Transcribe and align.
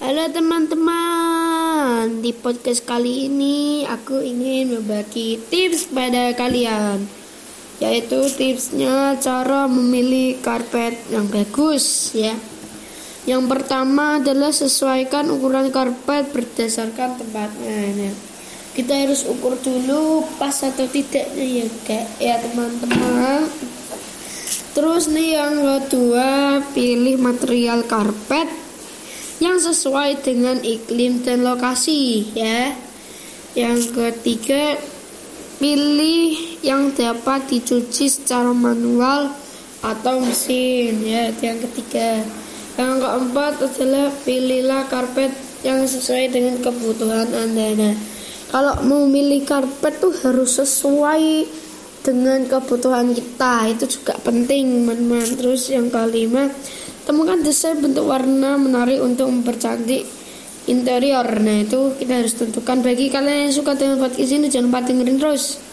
Halo 0.00 0.32
teman-teman, 0.32 2.24
di 2.24 2.32
podcast 2.32 2.88
kali 2.88 3.28
ini 3.28 3.84
aku 3.84 4.24
ingin 4.24 4.72
berbagi 4.80 5.36
tips 5.52 5.92
pada 5.92 6.32
kalian 6.32 7.04
Yaitu 7.84 8.24
tipsnya 8.32 9.20
cara 9.20 9.68
memilih 9.68 10.40
karpet 10.40 10.96
yang 11.12 11.28
bagus 11.28 12.16
ya. 12.16 12.32
Yang 13.28 13.44
pertama 13.52 14.24
adalah 14.24 14.48
sesuaikan 14.56 15.28
ukuran 15.28 15.68
karpet 15.68 16.32
berdasarkan 16.32 17.20
tempatnya 17.20 18.08
ya. 18.08 18.12
Kita 18.72 19.04
harus 19.04 19.28
ukur 19.28 19.60
dulu 19.60 20.24
pas 20.40 20.64
atau 20.64 20.88
tidaknya 20.88 21.44
ya 21.44 22.00
ya 22.16 22.40
teman-teman. 22.40 23.52
Terus 24.72 25.12
nih 25.12 25.36
yang 25.36 25.60
kedua 25.60 26.64
pilih 26.72 27.20
material 27.20 27.84
karpet 27.84 28.69
yang 29.40 29.56
sesuai 29.56 30.20
dengan 30.20 30.60
iklim 30.60 31.24
dan 31.24 31.42
lokasi 31.42 32.28
ya. 32.36 32.76
Yang 33.56 33.96
ketiga, 33.96 34.78
pilih 35.58 36.60
yang 36.62 36.94
dapat 36.94 37.50
dicuci 37.50 38.06
secara 38.06 38.52
manual 38.54 39.32
atau 39.82 40.20
mesin 40.22 41.02
ya. 41.02 41.32
Yang 41.40 41.66
ketiga, 41.66 42.22
yang 42.76 43.00
keempat 43.00 43.64
adalah 43.64 44.12
pilihlah 44.22 44.86
karpet 44.86 45.32
yang 45.66 45.82
sesuai 45.88 46.30
dengan 46.30 46.60
kebutuhan 46.60 47.32
Anda. 47.32 47.68
Nah, 47.74 47.94
kalau 48.52 48.76
mau 48.86 49.02
milih 49.08 49.42
karpet 49.48 49.98
tuh 49.98 50.14
harus 50.20 50.60
sesuai 50.60 51.48
dengan 52.00 52.48
kebutuhan 52.48 53.12
kita 53.12 53.76
itu 53.76 53.84
juga 54.00 54.16
penting 54.24 54.88
teman-teman 54.88 55.36
terus 55.36 55.68
yang 55.68 55.92
kelima 55.92 56.48
Temukan 57.08 57.40
desain 57.40 57.80
bentuk 57.80 58.04
warna 58.06 58.60
menarik 58.60 59.00
untuk 59.00 59.32
mempercantik 59.32 60.04
interior. 60.68 61.24
Nah, 61.40 61.64
itu 61.64 61.96
kita 61.96 62.20
harus 62.20 62.36
tentukan. 62.36 62.84
Bagi 62.84 63.08
kalian 63.08 63.48
yang 63.48 63.54
suka 63.54 63.72
dengan 63.74 63.96
podcast 63.98 64.30
ini, 64.30 64.46
jangan 64.52 64.68
lupa 64.68 64.80
dengerin 64.84 65.18
terus. 65.18 65.69